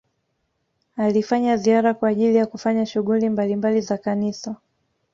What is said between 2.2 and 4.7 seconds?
ya kufanya shughuli mbalimbali za kanisa